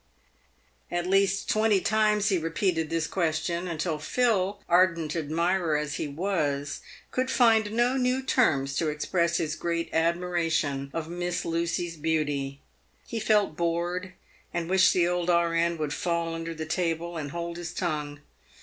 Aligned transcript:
At 0.89 1.05
least 1.05 1.47
twenty 1.47 1.79
times 1.79 2.29
he 2.29 2.39
repeated 2.39 2.89
this 2.89 3.05
question, 3.05 3.67
until 3.67 3.99
Phil, 3.99 4.59
ardent 4.67 5.15
admirer 5.15 5.77
as 5.77 5.97
he 5.97 6.07
was, 6.07 6.79
could 7.11 7.29
find 7.29 7.71
no 7.71 7.95
new 7.97 8.23
terms 8.23 8.75
to 8.77 8.89
ex 8.89 9.05
press 9.05 9.37
his 9.37 9.55
great 9.55 9.91
admiration 9.93 10.89
of 10.91 11.07
Miss 11.07 11.45
Lucy's 11.45 11.97
beauty. 11.97 12.61
He 13.05 13.19
felt 13.19 13.55
bored, 13.55 14.13
and 14.51 14.71
wished 14.71 14.91
the 14.91 15.07
old 15.07 15.29
R.N. 15.29 15.77
would 15.77 15.93
fall 15.93 16.33
under 16.33 16.55
the 16.55 16.65
table 16.65 17.15
and 17.15 17.29
hold 17.29 17.57
his 17.57 17.71
tongue. 17.71 18.21